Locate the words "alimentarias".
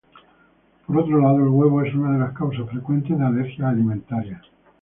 3.71-4.41